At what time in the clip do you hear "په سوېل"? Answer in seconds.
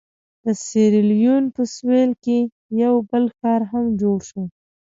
1.55-2.11